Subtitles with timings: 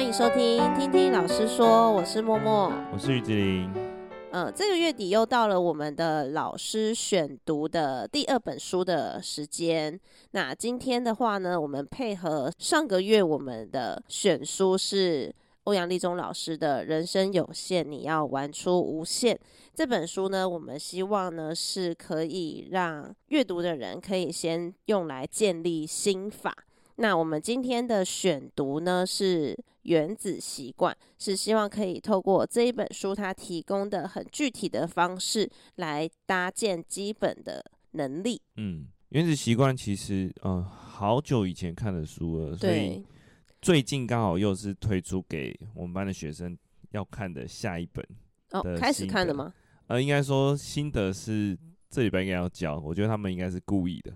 [0.00, 3.70] 欢迎收听《听听老师说》，我是默默，我是鱼子林。
[4.32, 10.00] 呃，这个月底又到了我们的老师选读的第二本书的时间。
[10.30, 15.30] 那今天的话呢，我们配合上个月我们的选书是
[15.64, 19.36] 欧阳立中老师的《人生有限，你要玩出无限》
[19.74, 26.56] 这本书呢，我们希望呢是可以让阅读的人可以先用来建立心法。
[26.96, 38.40] 那我们今天的选读呢是《原子习惯》，是希望可以透过这一本书它提供的很具体的方式来搭建基本的能力。
[38.56, 43.04] 嗯，《原子习惯》其实嗯好久以前看的书了，所以
[43.60, 46.56] 最近刚好又是推出给我们班的学生
[46.90, 48.04] 要看的下一本。
[48.50, 49.52] 哦，开始看了吗？
[49.86, 51.58] 呃，应该说心得是。
[51.90, 54.12] 这礼拜应该要交，我觉得他们应该是故意的，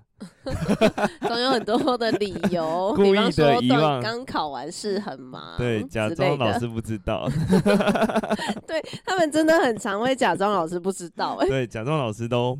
[1.26, 4.00] 总有很多的理由， 故意的遗忘。
[4.00, 7.28] 刚考完试很忙，对，假装老师不知道。
[8.64, 12.56] 对，他们真的很常会假装老师不知道，哎，对，假装老师都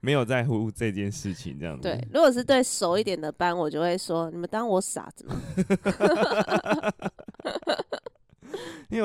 [0.00, 1.82] 没有在乎这件事情，这样子。
[1.82, 5.36] 对，如果是对熟一点的班，我就会说，你们当我傻子吗？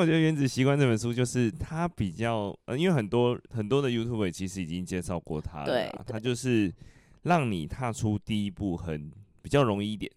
[0.03, 6.69] 我觉得《原子习惯》这本书就是它比较呃，因为很多很多的 YouTuber 其实已经介绍过它了，对，它就是
[7.21, 9.09] 让你踏出第一步很
[9.41, 10.11] 比较容易一点，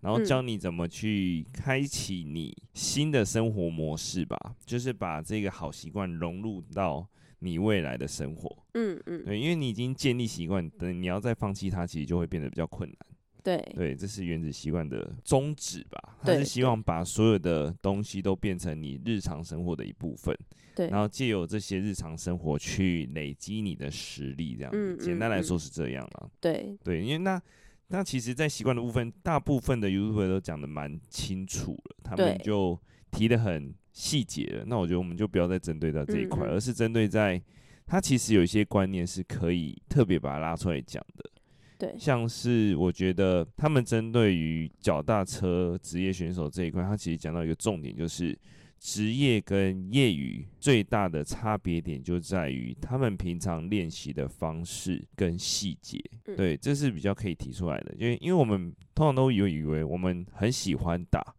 [0.00, 7.06] 然后教你怎么去开启你新的生活模式吧，嗯、就是把这个好习惯融入到
[7.38, 12.98] 你未来的生活，嗯嗯，对，因为你已经建立习惯，等你要再放弃它，其实就会变得比较困难。
[13.48, 16.16] 对对，这是原子习惯的宗旨吧？
[16.20, 20.36] 他是希望把所有的东西都变成你日常生活的一部分，
[20.74, 24.78] 对，然后借由这些日常生活去累积你的实力，这样子。
[24.78, 26.30] 嗯，简单来说是这样了。
[26.40, 27.40] 对对，因为那
[27.86, 32.78] 那其实，在习惯的部分，大部分的 YouTuber 都讲的蛮清楚了，他们就
[33.10, 34.64] 提的很细节了。
[34.66, 37.42] 那我觉得我们就不要再针对到这一块，而是针对在
[37.86, 41.30] 他其实有一些观念是可以特别把它拉出来讲的。
[41.78, 48.36] 对，像是我觉得他们针对于脚踏车职业选手这一块，他其实讲到一个重点，就是
[48.80, 56.02] 职业跟业余最大的差别点就在于他们平常练习的方式跟细节。
[56.36, 61.34] 对，这是比较可以提出来的，因为因为我们通常都以为以为我们很喜欢打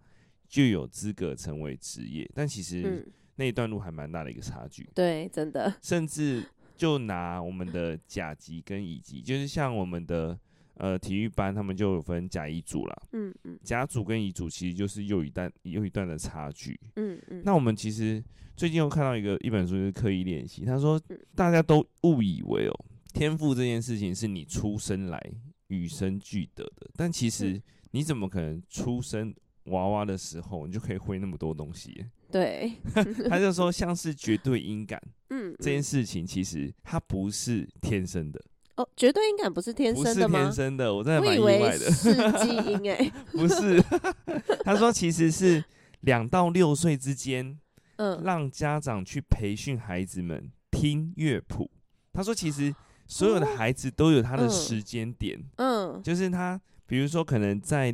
[0.48, 3.06] 就有资格成为职业，但其实
[3.36, 4.90] 那一段路还蛮大的一个差距。
[4.96, 6.44] 对，真的，甚至。
[6.80, 10.40] 就拿我们的甲级跟乙级，就是像我们的
[10.76, 13.04] 呃体育班，他们就有分甲乙组了。
[13.12, 16.80] 嗯嗯，甲组跟乙组其实就是又一段又一段的差距。
[16.96, 18.24] 嗯嗯，那我们其实
[18.56, 20.64] 最近又看到一个一本书，就是刻意练习。
[20.64, 20.98] 他说，
[21.36, 25.22] 大家都误以为哦，天赋这件事情是你出生来
[25.68, 27.62] 与生俱得的，但其实
[27.92, 29.36] 你怎么可能出生
[29.66, 32.06] 娃娃的时候，你就可以会那么多东西？
[32.32, 32.72] 对，
[33.30, 35.02] 他就说像是绝对音感，
[35.32, 38.40] 嗯，这件事情其实它不是天生的。
[38.76, 40.38] 哦，绝对音感不是天生的吗？
[40.38, 43.82] 不是天生的，我真的蛮意外的，是基因哎， 不是，
[44.64, 45.64] 他说其实是
[46.02, 47.58] 两到六岁之间，
[47.98, 51.70] 嗯，让家长去培训孩子们听乐谱。
[52.14, 52.74] 他说其实
[53.08, 57.94] 所有的孩子都有他的时间点，嗯，就是他，比如说可能在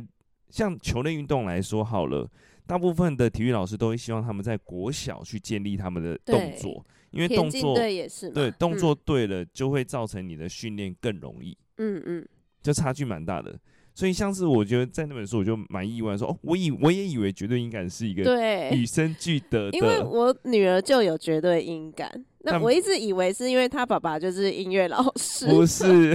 [0.50, 2.30] 像球类运动来说好了。
[2.66, 11.56] 大部分的体育老师都会希望他们在国小去建立他们的动作，因为动作对也是对动作对了，就会造成你的训练更容易。
[11.78, 12.28] 嗯嗯，
[12.62, 13.56] 就差距蛮大的。
[13.94, 22.10] 所以像是我觉得在那本书，我就蛮意外说，哦，我以我也以为绝对音感是一个对与生俱得的，因为我女儿就有绝对音感。
[22.40, 26.14] 那我一直以为是因为他爸爸就是音乐老师，不是。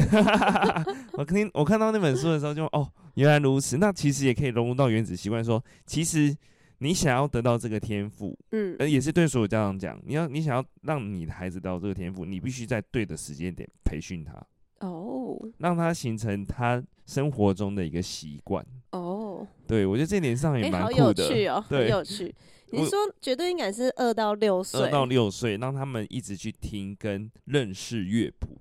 [1.14, 2.88] 我听我看到那本书的时候就哦。
[3.16, 5.44] 原来如此，那其实也可以融入到原子习惯。
[5.44, 6.36] 说，其实
[6.80, 14.34] 你想要得到这个天赋，嗯，而也是对所有家长讲，你要你想要让你的孩子得到这个天赋，你必须在对的时间点培训他，
[14.80, 18.66] 哦，让他形成他生活中的一个习惯。
[18.92, 22.34] 哦，对，我觉得这点上也蛮酷的，欸、好有趣哦，对，很有趣。
[22.74, 28.58] 你说绝对应该是二到六岁，二到六岁，让他们一直去听跟认识乐谱。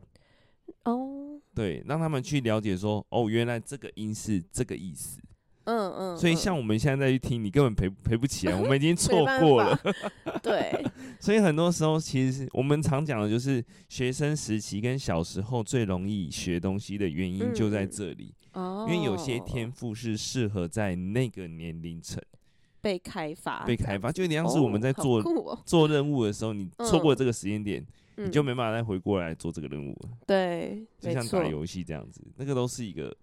[0.85, 5.21] 哦，对，让他们去了解说，哦，原来这个音是这个意思。
[5.65, 6.17] 嗯嗯。
[6.17, 9.79] 所以像我们现在再去听，你根本赔赔不起来，我们已经错 过了。
[10.43, 10.85] 对。
[11.21, 18.35] 所以很多时候，其实我们常讲的就是学生时期跟小时候最容易学东西的原因就在这里。
[18.53, 18.87] 哦。
[18.89, 22.23] 因为有些天赋是适合在那个年龄层
[22.81, 23.65] 被开发。
[23.65, 25.23] 被开发，就有点像是我们在做
[25.65, 27.87] 做任务的时候，你 错过这个时间点。
[28.17, 30.11] 你就没办法再回过来做这个任务了。
[30.27, 33.17] 对，就像打游戏这样子，那个都是一个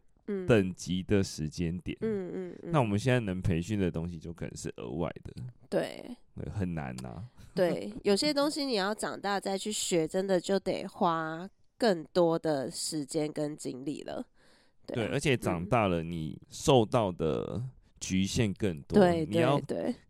[0.48, 1.96] 等级的时间点。
[2.02, 5.34] 嗯嗯，嗯，那我们现在能培训的东西，就可能是额外的。
[5.70, 6.04] 对，
[6.34, 7.24] 对，很难呐、啊。
[7.54, 14.26] 对，有些东西你要长大再去学，真的就得花更多的时间跟精力了。
[14.88, 17.62] 对，对，而且长大了，你受到的
[18.00, 19.00] 局限更多。
[19.00, 19.62] 对，你要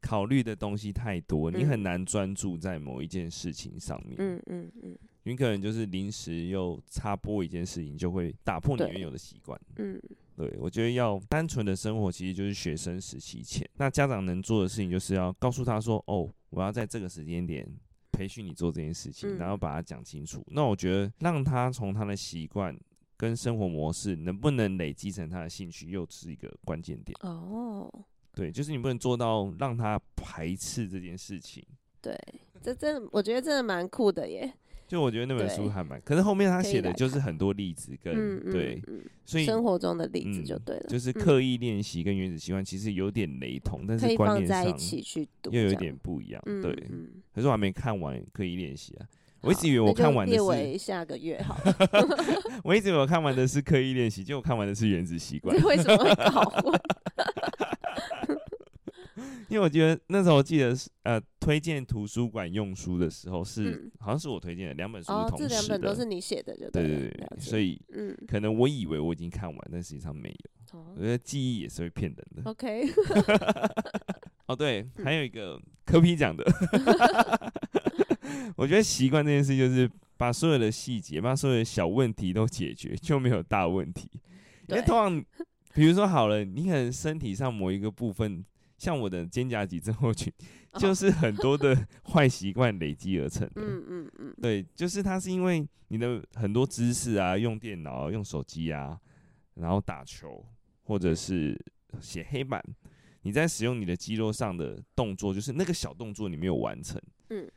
[0.02, 4.16] 考虑的东西太多，你很难专注在某一件事情上面。
[4.20, 4.98] 嗯嗯嗯。
[5.24, 9.60] 你可能就是临时又插播一件事情，就会打破你原有的习惯。
[9.76, 10.02] 嗯，
[10.38, 13.70] 对，我觉得要单纯的生活，其实就是学生时期前。
[13.76, 17.68] 那家长能做的事情，就是要告诉他说：“哦，我要在这个时间点
[18.14, 20.40] 培训你做这件事情，然后把它讲清楚。
[20.48, 22.74] 嗯”那我觉得让他从他的习惯
[23.18, 27.18] 跟生活模式能不能累积成他的兴趣，又是一个关键点。
[27.22, 27.92] 哦，
[28.34, 31.66] 对，就是你不能做到让他排斥这件事情。
[32.02, 32.16] 对，
[32.62, 34.54] 这真的，我觉得真的蛮酷的耶。
[34.88, 38.82] 就我觉得那本书还蛮，可是后面他写的就是很多例子跟对，
[39.26, 44.64] 所以生活中的例子就对了，就是刻意练习跟原子习惯其实有点雷同，但是观念上
[45.52, 46.42] 又有点不一样。
[46.46, 46.74] 对，
[47.34, 49.06] 可是我还没看完刻意练习啊，
[49.48, 51.58] 我一直以为我看完的是下个月好，
[52.64, 56.80] 我一直以为我看完的是刻意练习，结果看完的是原子习惯， 为什么会搞混？
[59.50, 70.78] 因为我觉得那时候我记得是呃推荐图书馆用书的时候是、嗯、好像是我推荐的两本书是同时的，哦，这两本都是你写的就对，对对对，所以嗯，可能我以为我已经看完，但实际上没有。
[70.78, 72.52] 哦、我觉得记忆也是会骗人的。
[72.52, 72.84] OK，
[74.48, 76.44] 哦对，还有一个科比讲的，
[78.58, 84.10] 我觉得习惯这件事就是把所有的细节、把所有的小问题都解决，就没有大问题。
[84.68, 85.26] 因为通常
[85.74, 88.46] 比如说好了，你可能身体上某一个部分。
[88.78, 90.32] 像我的肩胛肌症候群，
[90.78, 93.54] 就是很多的坏习惯累积而成的。
[93.56, 98.96] 嗯嗯嗯，对，就是它是因为你的很多姿势啊，用电脑啊，用手机啊，
[99.56, 100.46] 然后打球
[100.84, 101.60] 或者是
[102.00, 102.64] 写黑板，
[103.24, 107.02] 你在使用你的肌肉上的动作，就是那个小动作你没有完成。
[107.32, 107.50] 嗯，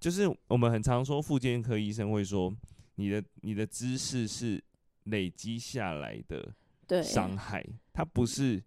[0.00, 2.52] 就是我们很常说，复健科医生会说，
[2.96, 4.60] 你的你的姿势是
[5.04, 6.52] 累积下来的
[7.02, 8.62] 伤害，它不是。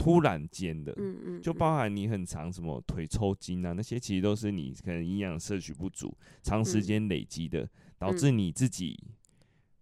[0.00, 8.96] 突然间的，嗯嗯，就包含你很长什么腿抽筋啊，那些其实都是你可能营养摄取不足，长时间累积的，导致你自己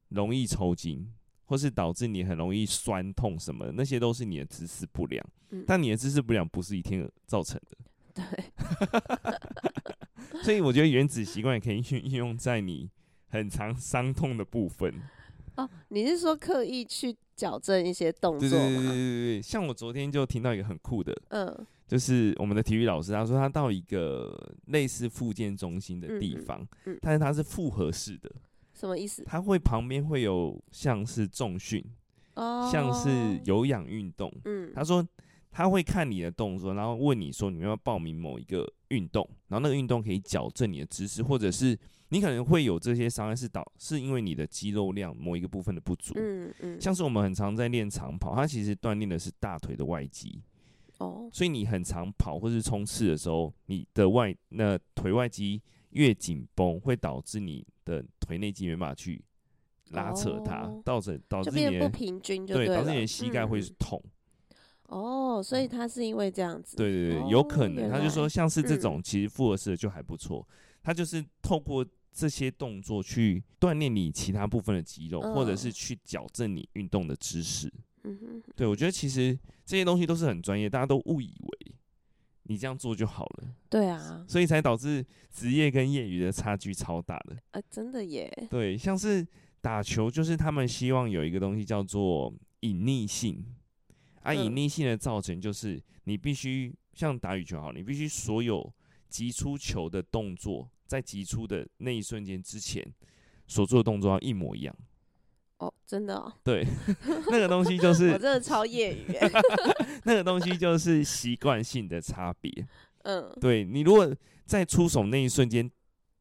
[0.09, 1.07] 容易抽筋，
[1.45, 5.23] 或是导致你很容易酸痛什么的，那些都是你的姿势不良。
[5.67, 7.77] 但你的姿势不良不是一天造成的，
[8.15, 8.25] 对。
[10.45, 12.91] 所以我觉得原子习惯也可以运运用在你
[13.29, 14.93] 很常伤痛的部分。
[15.57, 17.17] 哦，你是说刻意去？
[17.37, 21.55] 矫正一些动作，对对对对对，像我昨天就听到一个很酷的，嗯，
[21.87, 24.35] 就是我们的体育老师，他说他到一个
[24.69, 28.33] 类似复健中心的地方，嗯，嗯，但是他是复合式的，
[28.73, 29.23] 什么意思？
[29.27, 31.85] 他会旁边会有像是重训，
[32.37, 35.07] 哦，像是有氧运动，嗯，他说
[35.57, 41.79] 他会看你的动作，然后问你说你要报名某一个运动，然后那个运动可以矫正你的姿势，或者是。
[42.11, 46.15] 你可能会有这些伤害，是导是因为你的肌肉量某一个部分的不足。
[46.15, 50.41] 嗯嗯，像是我们很常在练长跑，它其实锻炼的是大腿的外肌。
[50.99, 55.61] 哦，所以你很常跑或是冲刺的时候，你的外那腿外肌
[55.91, 59.21] 越紧绷，会导致你的腿内肌没办法去
[59.91, 64.01] 拉扯它，哦、导致导致你的不平均就对，对，导致你的膝盖会痛。
[64.05, 64.11] 嗯、
[64.89, 66.77] 哦，所以他是因为这样子。
[66.77, 67.91] 对对对，有可能。
[67.91, 70.47] 他就说，像是这种、嗯、其实复合式的就还不错。
[70.83, 77.71] 他就是透过这些动作去锻炼你其他部分的肌肉，或者是去矫正你运动的知识。
[78.05, 81.75] 嗯哼，对，我觉得其实这些东西都是很专业，大家都误以为
[82.45, 83.49] 你这样做就好了。
[83.69, 87.37] 对啊，所以才导致职业跟业余的差距超大的。
[87.51, 88.33] 啊，真的耶。
[88.49, 89.27] 对，像是
[89.61, 93.45] 打球，就是他们希望有一个东西叫做隐匿性。
[94.27, 98.73] 啊，隐匿性的造成就是你必须像打羽球好，你必须所有。
[99.09, 102.85] 击出球的动作，在击出的那一瞬间之前
[103.47, 104.77] 所做的动作要一模一样。
[105.59, 106.31] 哦，真的哦。
[106.43, 106.67] 对，
[107.31, 109.17] 那个东西就是我真的超业余。
[110.05, 112.53] 那个东西就是习惯性的差别。
[113.05, 114.15] 嗯，对，你如果
[114.45, 115.71] 在出手那一瞬间，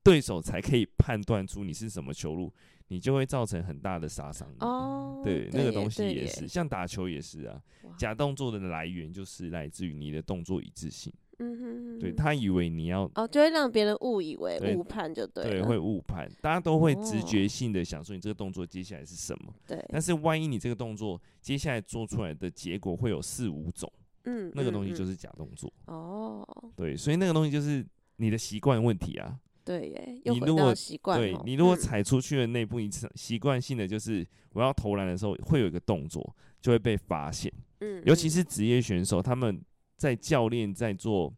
[0.04, 2.54] 对手才可以判断出你是什么球路，
[2.88, 4.56] 你就会造成很大的杀伤力。
[4.60, 7.62] 哦，对，那个东西也是，像打球也是啊。
[7.98, 11.14] 假动作的来源就是来自于你的动作一致性。
[11.40, 23.92] 嗯哼，对，他以为你要哦，就会让别人误以为误判就对了，对，会误判，大家都会直觉性的想说你这个动作接下来是什么，对，但是万一你这个动作接下来做出来的结果会有四五种，
[24.24, 37.52] 嗯，那个东西就是假动作，哦，对，所以那个东西就是你的习惯问题啊，对耶，你如果习惯，对你如果踩出去的那一步，你习惯性的就是我要投篮的时候会有一个动作，就会被发现。
[37.80, 39.60] 嗯，尤其是职业选手，他们
[39.98, 41.34] 在教练在做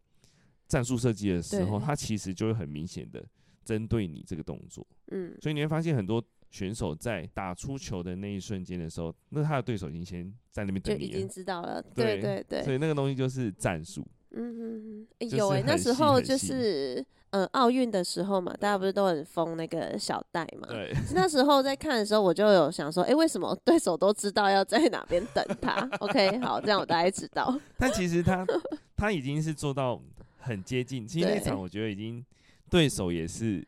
[0.68, 3.26] 战术设计的时候，他其实就会很明显的
[3.64, 4.86] 针对你这个动作。
[5.12, 11.82] 嗯，所以你会发现很多选手在打出球的那一瞬间的时候，那他的对手已经先在那边等你了，就已经知道了。
[11.82, 14.06] 对对对，所以那个东西就是战术。
[14.32, 20.68] 嗯嗯嗯，有哎、欸，那时候就是呃奥运的时候嘛，大家不是都很疯那个小戴嘛？
[20.70, 20.94] 对。
[21.14, 27.60] 那时候在看的时候，我就有想说，哎、欸，为什么对手都知道要在哪边等他？OK，好，这样我大概知道。
[27.78, 28.46] 但其实他
[28.96, 30.02] 他已经是做到
[30.40, 32.26] 很接近，其实那场我觉得已经
[32.70, 33.66] 对手也是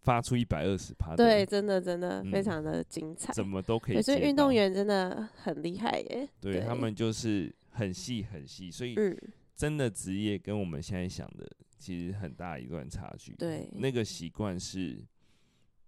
[0.00, 1.14] 发出一百二十趴。
[1.14, 4.00] 对，真的真的非常的精彩，怎么都可以。
[4.02, 6.28] 所以运动员真的很厉害耶。
[6.40, 9.16] 对，对他们就是很细很细，所以嗯。
[9.54, 11.48] 真的职业跟我们现在想的
[11.82, 13.34] 其实很大一段差距。
[13.34, 15.04] 对，那个习惯是，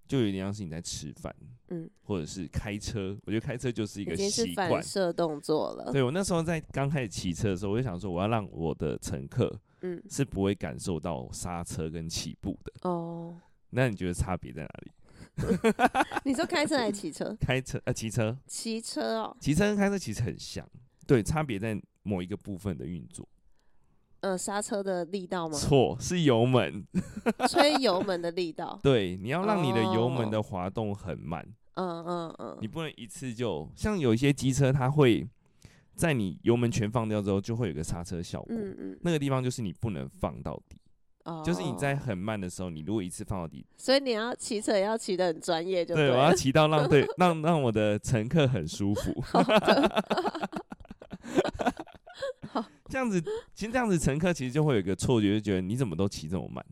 [0.09, 1.35] 就有点像是你在吃饭，
[1.69, 3.17] 嗯，或者是开车。
[3.25, 5.93] 我觉得开车就是一个习惯，射动作了。
[5.93, 12.73] 对，我那时候在刚开始骑车的时候，我就想说，我要让我的乘客，嗯，是不会感受到刹车跟起步的。
[12.89, 14.91] 哦，那你觉得差别在哪里？
[16.25, 17.35] 你说开车还是骑车？
[17.41, 20.69] 开车啊，骑车，骑车哦，骑车跟开车其实很像，
[21.07, 23.29] 对，差别在某一个部分的运作。
[24.25, 25.55] 呃，刹车的力道吗？
[25.55, 26.83] 错，是油门，
[27.47, 28.81] 吹油门的力道。
[28.83, 31.47] 对，你要让你的油门的滑动很慢。
[31.75, 35.29] 嗯嗯嗯，你不能一次就像有一些机车，它会
[35.95, 38.57] 在你油门全放掉之后，就会有个刹车效果。
[38.57, 40.79] 嗯嗯，那个地方就是你不能放到底。
[41.25, 46.09] 哦，就是你在很慢的时候，你如果一次放到底，所以你要骑车也要骑的很专业，就对。
[46.09, 49.23] 对，我要骑到让对 让让我的乘客很舒服。
[52.95, 53.21] 这样子，
[53.53, 56.65] 其实这样子，乘客其实就会有一个错觉，就觉得你怎么都骑这么慢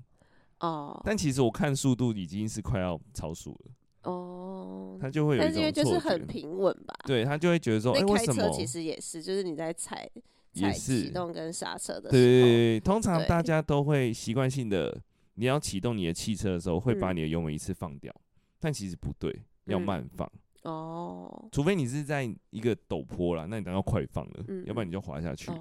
[0.61, 1.03] 哦。
[1.05, 4.97] 但其实我看速度已经是快要超速了哦。
[5.01, 6.95] 他就会有一种错觉，但是因为就是很平稳吧？
[7.07, 8.49] 对，他就会觉得说，哎，为什么？
[8.51, 10.09] 其实也是，就是你在踩
[10.55, 12.81] 踩启动跟刹车的时候，对对对。
[12.81, 14.97] 通常大家都会习惯性的，
[15.35, 18.15] 你要启动你的汽车的时候，会把你的油门一次放掉，
[18.61, 20.31] 但其实不对，要慢放。
[20.63, 25.61] 哦，除非你是在一个陡坡啦，那你等到快放了，要不然你就滑下去了。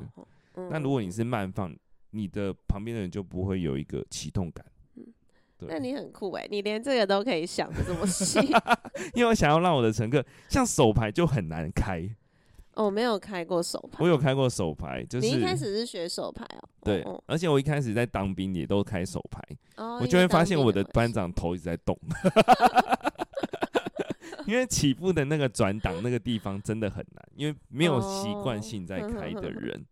[0.55, 1.75] 那如果你是慢放，
[2.12, 4.65] 你的旁边的人就不会有一个启动感。
[5.67, 8.39] 那你很酷哎，你连这个都可以想的这么细。
[9.13, 12.10] 因为我想要让我的乘客，像手牌就很难开。
[12.74, 14.00] 我没有开过手牌。
[14.01, 16.70] 我有开过手牌，就是你一开始是学手牌哦。
[16.84, 19.39] 对，而且我一开始在当兵也都开手排，
[20.00, 21.96] 我就会发现我的班长头一直在动。
[24.48, 29.86] 因为起步的那个转档那个地方真的很难，因为没有习惯性在开的人，哦、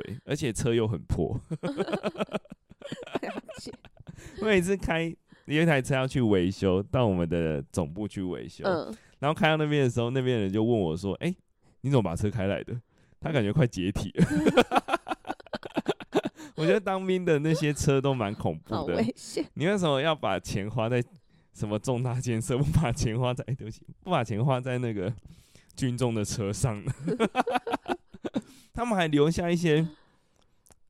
[0.00, 1.40] 对，而且车又很破。
[1.60, 3.72] 了解。
[4.40, 11.36] 我 每次开有一台车要去维修，到我们的总部去维修，嗯、然后开到那边的时候，那边人就问我说：“哎、欸，
[11.82, 12.74] 你怎么把车开来的？”
[13.20, 14.26] 他感觉快解体了。
[16.56, 19.44] 我觉得当兵的那些车都蛮恐怖的，好危险。
[19.54, 21.00] 你为什么要把钱花在？
[21.54, 23.44] 什么重大建设 不把钱花在？
[23.46, 25.14] 欸、对不起，不把钱花在那个
[25.76, 26.92] 军中的车上呢？
[28.74, 29.86] 他们还留下一些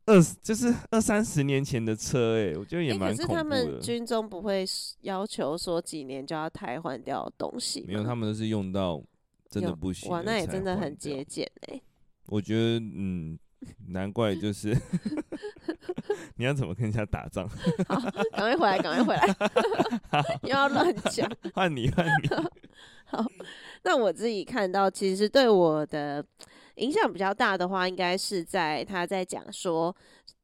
[0.06, 3.14] 二，就是二三十年前的车，哎，我觉得也蛮。
[3.14, 4.64] 可是他们军中不会
[5.02, 7.84] 要求说几年就要汰换掉东西？
[7.86, 9.00] 没有，他们都是用到
[9.48, 10.10] 真的不行。
[10.10, 11.80] 哇，那也真的很节俭哎。
[12.26, 13.38] 我觉得，嗯。
[13.88, 14.76] 难怪就是，
[16.36, 17.48] 你要怎么跟人家打仗？
[17.88, 17.98] 好，
[18.30, 21.26] 赶快回来，赶快回来，又要乱讲。
[21.54, 22.28] 换你，换你。
[23.08, 23.24] 好，
[23.82, 26.22] 那我自己看到，其实对我的
[26.76, 29.94] 影响比较大的话，应该是在他在讲说。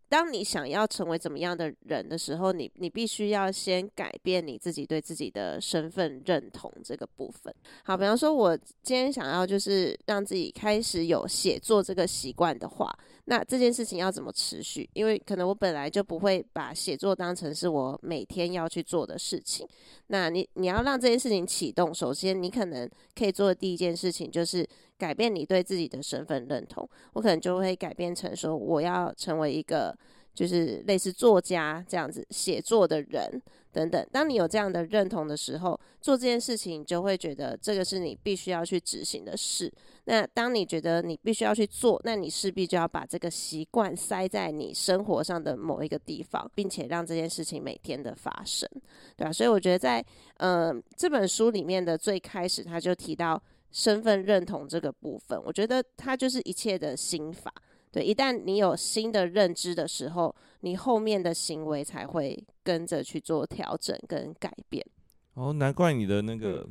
[0.09, 7.55] 当你想要成为怎么样的人的时候，你你必须要先改变你自己对自己的身份认同这个部分。
[7.85, 12.93] 好，比方说，我今天想要就是让自己开始有写作这个习惯的话，
[13.31, 14.91] 那这件事情要怎么持续？
[14.93, 19.65] 因为可能我本来就不会把写作当成是我每天要去做的事情。
[20.09, 24.69] 那你你要让这件事情启动，首先你可能可以做的第一件事情就是。
[25.01, 29.97] 改变你对自己的身份认同，我可能就会改变成说，我要成为一个
[30.35, 33.41] 就是类似作家这样子写作的人
[33.73, 34.07] 等等。
[34.11, 39.73] 当你有这样的认同的时候，做这件事情你就会觉得这个是你必须要去执行的事。
[40.05, 48.69] 那当你觉得你必须要去做，那你势必就要把这个习惯塞在你生活上的某一个地方，并且让这件事情每天的发生，
[49.17, 49.33] 对吧？
[49.33, 50.05] 所以我觉得在
[50.39, 53.41] 嗯、呃、这本书里面的最开始，他就提到。
[53.73, 57.55] 身份认同这个部分，我觉得它就是一切的心法。
[57.93, 64.87] 对，一旦你有新的认知的时候，你后面的行为才会跟着去做调整跟改变。
[65.35, 66.69] 哦，难怪你的那个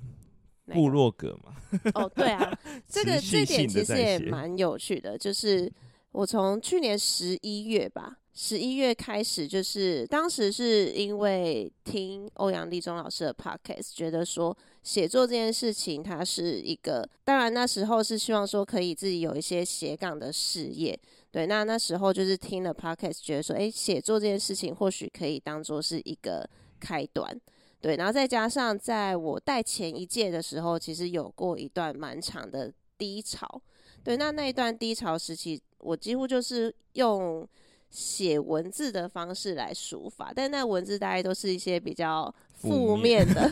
[0.67, 1.55] 部落格嘛。
[1.95, 2.57] 哦，对啊，
[2.87, 5.71] 这个这点其实也蛮有趣的，就是
[6.11, 8.18] 我从去年十一月吧。
[8.33, 20.97] 十一月开始，就是当时是因为听欧阳立中老师的 podcast，觉得说写作这件事情，它是一个，当然那时候是希望说可以自己有一些斜杠的事业，
[21.31, 26.47] 对，那那时候就是听了 podcast，觉得说，诶，写作这件事情或许可以当做是一个
[26.79, 27.37] 开端，
[27.81, 33.61] 对，然后再加上在我带前一届的时候，其实有过一段蛮长的低潮，
[34.01, 37.45] 对，那那一段低潮时期，我几乎就是用。
[37.89, 43.49] 写文字的方式来抒发，但那文字大概都是一些比较负面的。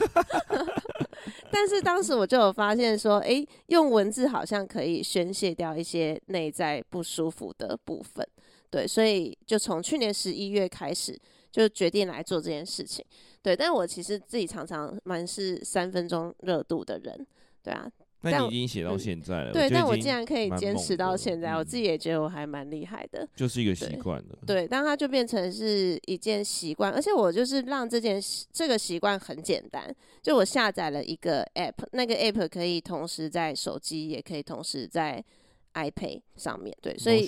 [1.51, 8.25] 但是当时我就有发现说，诶、欸，用文字好像可以宣泄掉一些内在不舒服的部分。
[8.69, 11.17] 对，所以就从去年十一月开始，
[11.51, 13.03] 就决定来做这件事情。
[13.41, 17.25] 对，但我其实自己常常蛮是三分钟热度的人。
[17.63, 17.89] 对啊。
[18.31, 23.27] 那你已经写到现在了，嗯、对，但我竟然可以坚持到现在，嗯、我自己也觉得我还蛮厉害的。
[23.35, 35.23] 就是一个习惯了，对，但它就变成是一件习惯，而且我就是让这件这个习惯很简单，就我下载了一个 app，那个 app 可以同时在手机，也可以同时在
[35.73, 37.27] iPad 上面，对，所以。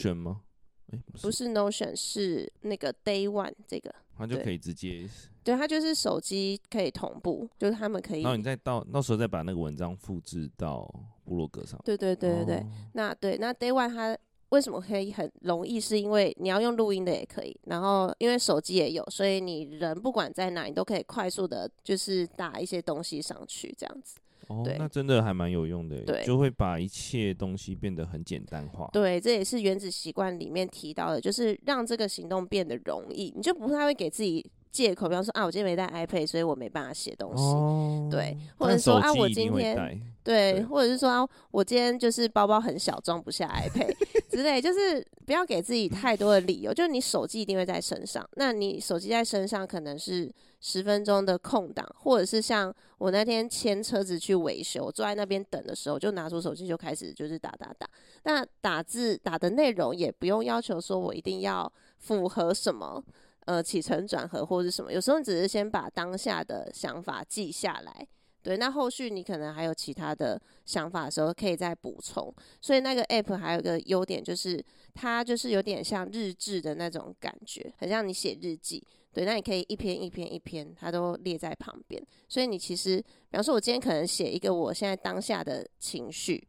[0.92, 5.08] 欸、不，是不是 Notion，是那个 Day One 这个，它就可以直接，
[5.46, 14.18] 对，它就是手机可以同步，就是他们可以，然后你再到到时候再把那个文章复制到部落格上，对对对对对，哦、那对那 Day One 它
[14.50, 15.80] 为什么可以很容易？
[15.80, 24.18] 是因为你要用录音的也可以，然后因为手机也有，所以你人不管在哪，你都可以快速的，就是打一些东西上去，这样子。
[24.50, 28.90] 哦，那真的还蛮有用的，对，就会把一切东西变得很简单化。
[28.92, 37.44] 对，这也是原子习惯里面提到的，就是让这个行动变得容易，你就不太会给自己借口，比方说啊，我今天没带 iPad，所以我没办法写东西。
[37.44, 39.76] 哦，对，或者说啊，我今天
[40.24, 43.94] 对，对，或者是说啊，我今天就是包包很小，装不下 iPad
[44.30, 46.74] 之类，就是不要给自己太多的理由。
[46.74, 50.32] 就是你手机一定会在身上，那你手机在身上可能是。
[50.62, 57.90] 十分钟的空档，或者是像我那天牵车子去维修，坐在那边等的时候，就拿出手机就开始就是打打打。
[58.24, 63.02] 那打字打的内容也不用要求说我一定要符合什么
[63.46, 68.06] 呃起承转合或者是什么，有时候你只是先把当下的想法记下来，
[68.42, 72.34] 对，那后续你可能还有其他的想法的时候可以再补充。
[72.62, 78.84] 所以那个 app 还有个优点就是它就是有点像日志的那种感觉，很像你写日记。
[79.12, 82.02] 对，那你可以一篇一篇一篇，它都列在旁边。
[82.28, 86.48] 所以你其实，比方说，我今天可能写一个我现在当下的情绪，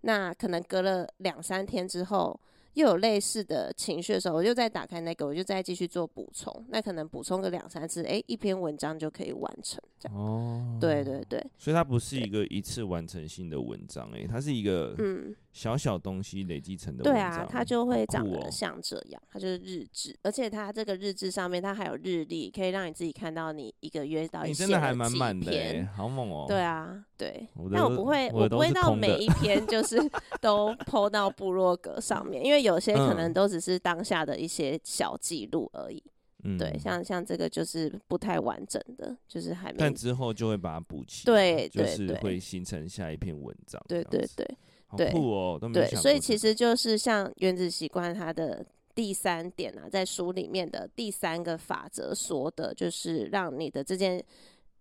[0.00, 2.38] 那可能隔了两三天之后。
[2.74, 6.64] 又有类似的情绪的时候，我就再打开那个，我就再继续做补充。
[6.68, 9.82] 那可能补充个两三次，哎、欸，一篇文章就可以完成。
[10.00, 11.44] 这样哦，对对对。
[11.58, 17.14] 所以它不是一个一次完成性的文章、欸，哎，它是一个嗯小小东西累积成的文章。
[17.14, 24.44] 对啊，它就会长得像这样，它就是日志，而且它这个日志上面它还有日历，可以让你自己看到你一个月到。
[24.44, 26.48] 你真的还蛮满的、欸，好猛哦、喔。
[26.48, 27.48] 对啊，对。
[27.72, 29.98] 但我不会，我不会到每一篇就是
[30.40, 32.60] 都 po 到部落格上面，因为。
[32.60, 36.10] 有些可能都只是当下的一些小记录而已，嗯、
[36.58, 39.76] 对，像像这个就是不太完整的，就是还没。
[39.78, 43.82] 但之后就会把它补齐，对，就是会形成下一篇文章。
[43.88, 44.46] 对对对，
[44.86, 54.22] 好酷哦，都没，对，所以其实就是像原子习惯它的第三点啊，在书里面的第三个法则说的，就是让你的这件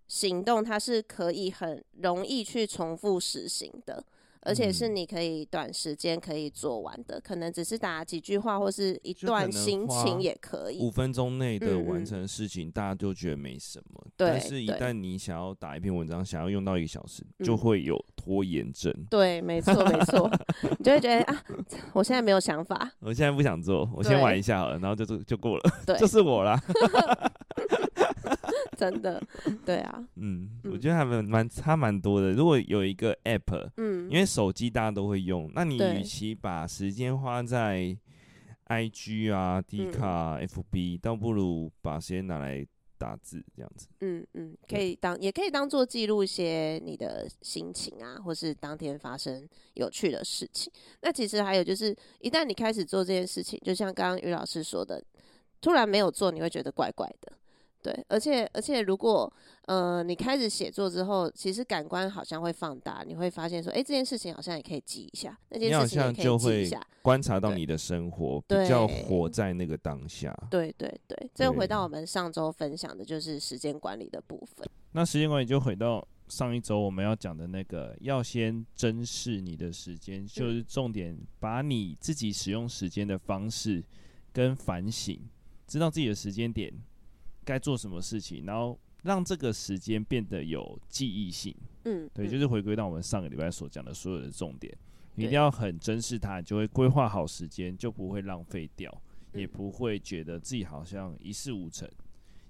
[0.07, 4.03] 行动它是可以很容易去重复实行的。
[4.41, 10.79] 而且是你可以短时间可以做完的，嗯、可能只是打几句话或是一段心情也可以。
[10.79, 14.07] 五分钟内的完成的事情，嗯、大家就觉得没什么。
[14.15, 18.93] 对，但是一旦你想要打一篇文章，想要用到一个小时，就会有拖延症。
[19.09, 20.29] 对，没错，没错，
[20.77, 21.43] 你就会觉得啊，
[21.93, 26.61] 我现在没有想法，我现在不想做，我先玩一下好了，然后就就就过了，对， 就是我啦。
[28.79, 29.21] 真的，
[29.65, 32.31] 对啊，嗯，我觉得还蛮蛮差蛮多的。
[32.31, 37.97] 如果有一个 app，嗯，因为手机大家都会用，那你与其把时间花在
[38.67, 42.65] IG 啊、D 卡、嗯、FB，倒不如把时间拿来
[42.97, 43.87] 打字这样子。
[44.01, 50.71] 嗯嗯，可以当，也可以当做记录一些你的心情啊，或是当天发生有趣的事情。
[51.01, 55.03] 那其实还有就是，一旦你开始做这件事情，就像刚刚于老师说的，
[55.59, 57.33] 突然没有做，你会觉得怪怪的。
[57.81, 59.31] 对，而且而且，如果
[59.67, 70.37] 呃你开始写作之后，其实感官好像会放大，你会发现说，哎，这件事情好像也可以记一下，那件事情也可以记一下，观察到你的生活，比较活在那个当下。
[70.51, 74.67] 对对对，这回到我们上周分享的就是时间管理的部分。
[74.91, 83.81] 那时间管理就回到上一周我们要讲的那个，要先珍视你的时间，就是重点把你自己使用时间的方式
[84.33, 85.17] 跟反省，
[85.65, 86.73] 知道自己的时间点。
[87.49, 91.55] 该做什么事情，然后让这个时间变得有记忆性。
[91.85, 94.71] 嗯，对，就是回归到我们上个礼拜所讲的所有的重点，
[95.15, 98.95] 你一定要很珍视它，你就会规划好时间，就不会浪费掉，
[99.33, 101.89] 也不会觉得自己好像一事无成，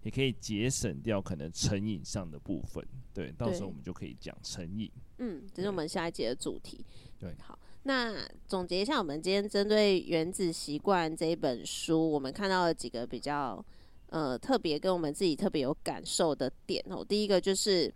[0.03, 2.85] 也可以节省掉可能成瘾上的部分。
[3.13, 4.91] 对，到时候我们就可以讲成瘾。
[5.19, 6.83] 嗯，这是我们下一节的主题。
[7.17, 13.63] 对，好，那总结一下，我们今天针对《原子习惯》这一本书，我们看到了几个比较。
[14.09, 17.93] 呃，特别跟我们自己特别有感受的点哦，第一个就是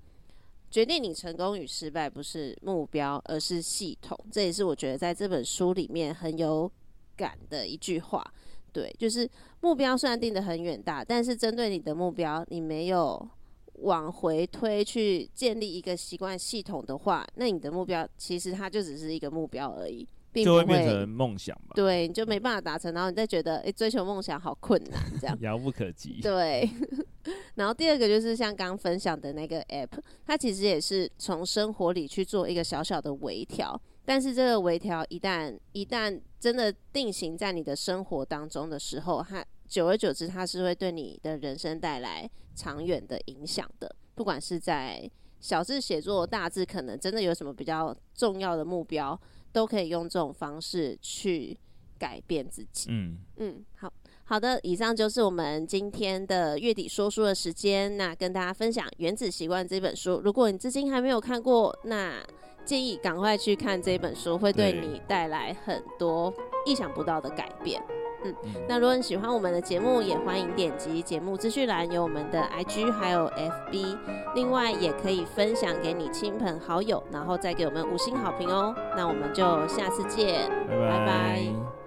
[0.70, 4.18] 决定你成功与失败不是目标，而是系统。
[4.32, 6.72] 这也是我觉得在这本书里面很有
[7.16, 8.24] 感的一句话。
[8.72, 9.30] 对，就是
[9.62, 13.30] 目标虽然定得很远大，但是针对你的目标，你没有
[13.76, 20.08] 往回推去建立一个习惯系统的话，那你的目标其实它就只是一个目标而已。
[20.42, 21.74] 就会变成梦想吧？
[21.76, 26.22] 对，你就没办法达成，然后你再觉得，哎、欸，追求梦想好困难，这样遥不可及。
[26.22, 26.70] 对。
[27.56, 43.96] 然后第二个就是像刚分享的那个 app，它其实也是从生活里去做一个小小的微调，但是这个微调一旦一旦真的定型在你的生活当中的时候，它久而久之，它是会对你的人生带来长远的影响的。
[44.16, 49.18] 不管是在小字写作、大字，可能真的有什么比较重要的目标。
[49.54, 51.58] 都可以用这种方式去
[51.98, 52.88] 改变自己。
[52.90, 53.94] 嗯嗯，好
[54.26, 57.96] 好的，以上就是我们今天的月底说书的时间。
[57.96, 62.22] 那跟大家分享《原子习惯》这本书，如果你至今还没有看过，那
[62.66, 66.34] 建议赶快去看这本书，会对你带来很多
[66.66, 67.82] 意想不到的改变。
[68.24, 68.36] 嗯，
[68.68, 73.98] 那如果你喜欢我们的节目，也欢迎点击节目资讯栏有我们的 IG 还有 FB，
[74.36, 78.74] 另外也可以分享给你亲朋好友，然后再给我们五星好评哦。
[78.96, 80.88] 那我们就下次见，拜拜。
[80.88, 81.83] 拜拜。